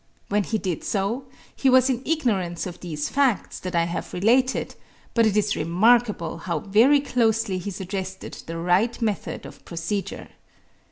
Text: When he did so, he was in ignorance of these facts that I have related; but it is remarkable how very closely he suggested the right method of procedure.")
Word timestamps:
When 0.29 0.43
he 0.45 0.57
did 0.57 0.83
so, 0.83 1.25
he 1.55 1.69
was 1.69 1.87
in 1.87 2.01
ignorance 2.05 2.65
of 2.65 2.79
these 2.79 3.07
facts 3.07 3.59
that 3.59 3.75
I 3.75 3.83
have 3.83 4.13
related; 4.15 4.73
but 5.13 5.27
it 5.27 5.37
is 5.37 5.55
remarkable 5.55 6.39
how 6.39 6.57
very 6.61 6.99
closely 7.01 7.59
he 7.59 7.69
suggested 7.69 8.33
the 8.47 8.57
right 8.57 8.99
method 8.99 9.45
of 9.45 9.63
procedure.") 9.63 10.29